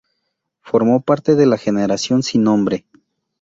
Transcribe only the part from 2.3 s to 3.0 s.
nombre.